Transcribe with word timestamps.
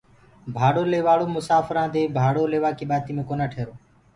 ڀاڙو 0.55 0.83
ليوآݪو 0.91 1.25
مساڦرانٚ 1.35 1.91
دي 1.93 2.03
ڀاڙو 2.15 2.43
ليوآ 2.53 2.69
مي 3.17 3.23
ڪونآ 3.29 3.45
ٺيرو 3.53 3.73